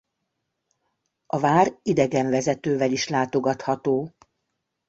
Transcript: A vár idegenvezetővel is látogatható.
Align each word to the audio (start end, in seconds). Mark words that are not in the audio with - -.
A 1.25 1.39
vár 1.39 1.79
idegenvezetővel 1.83 2.91
is 2.91 3.07
látogatható. 3.07 4.15